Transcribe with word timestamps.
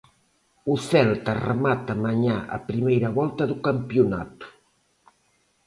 O 0.73 0.75
Celta 0.89 1.33
remata 1.49 1.93
mañá 2.05 2.37
a 2.55 2.59
primeira 2.69 3.09
volta 3.19 3.43
do 3.51 3.57
campionato. 3.67 4.45